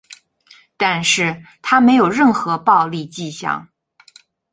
[0.77, 3.69] 但是，她没有任何暴力迹象。